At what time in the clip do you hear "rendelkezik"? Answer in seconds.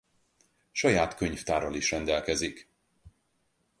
1.91-2.69